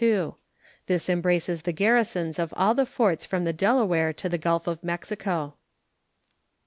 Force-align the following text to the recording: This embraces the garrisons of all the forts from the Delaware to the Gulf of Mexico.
This 0.87 1.11
embraces 1.11 1.61
the 1.61 1.71
garrisons 1.71 2.39
of 2.39 2.55
all 2.57 2.73
the 2.73 2.87
forts 2.87 3.23
from 3.23 3.43
the 3.45 3.53
Delaware 3.53 4.11
to 4.13 4.27
the 4.27 4.39
Gulf 4.39 4.65
of 4.65 4.83
Mexico. 4.83 5.53